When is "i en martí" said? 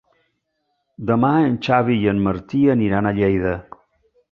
2.05-2.65